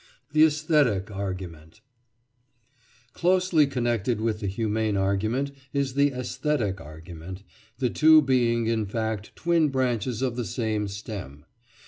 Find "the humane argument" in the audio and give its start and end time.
4.39-5.51